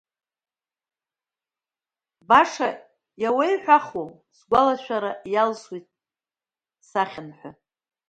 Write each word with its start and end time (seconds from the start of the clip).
Баша 2.27 2.69
иауиҳәахуа 3.21 4.05
Сгәалашәара 4.37 5.11
иалсуеит 5.33 5.85
сахьан 6.89 7.29
ҳәа. 7.37 7.51